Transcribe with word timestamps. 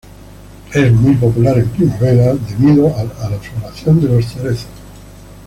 Es 0.73 0.91
muy 0.93 1.13
popular 1.13 1.59
en 1.59 1.67
primavera, 1.69 2.33
debido 2.33 2.87
a 2.97 3.03
la 3.03 3.37
floración 3.37 4.01
de 4.01 4.07
los 4.07 4.25
cerezos. 4.25 4.65